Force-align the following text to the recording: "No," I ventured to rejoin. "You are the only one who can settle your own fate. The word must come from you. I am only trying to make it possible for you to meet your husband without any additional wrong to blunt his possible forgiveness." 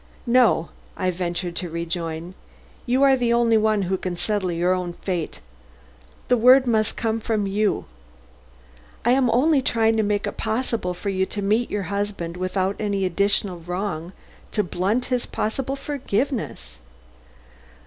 "No," 0.25 0.69
I 0.97 1.11
ventured 1.11 1.55
to 1.57 1.69
rejoin. 1.69 2.33
"You 2.87 3.03
are 3.03 3.15
the 3.15 3.31
only 3.31 3.55
one 3.55 3.83
who 3.83 3.97
can 3.97 4.17
settle 4.17 4.51
your 4.51 4.73
own 4.73 4.93
fate. 4.93 5.41
The 6.27 6.37
word 6.37 6.65
must 6.65 6.97
come 6.97 7.19
from 7.19 7.45
you. 7.45 7.85
I 9.05 9.11
am 9.11 9.29
only 9.29 9.61
trying 9.61 9.97
to 9.97 10.01
make 10.01 10.25
it 10.25 10.37
possible 10.37 10.95
for 10.95 11.09
you 11.09 11.27
to 11.27 11.43
meet 11.43 11.69
your 11.69 11.83
husband 11.93 12.35
without 12.35 12.75
any 12.79 13.05
additional 13.05 13.59
wrong 13.59 14.11
to 14.53 14.63
blunt 14.63 15.05
his 15.13 15.27
possible 15.27 15.75
forgiveness." 15.75 16.79